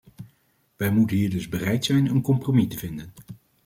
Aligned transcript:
Wij 0.75 0.91
moeten 0.91 1.17
hier 1.17 1.29
dus 1.29 1.49
bereid 1.49 1.85
zijn 1.85 2.05
een 2.07 2.21
compromis 2.21 2.67
te 2.67 2.77
vinden. 2.77 3.13